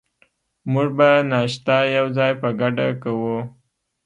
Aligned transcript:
موږ 0.71 0.89
به 0.97 1.09
ناشته 1.31 1.75
یوځای 1.97 2.31
په 2.41 2.49
ګډه 2.59 2.87
کوو. 3.03 3.37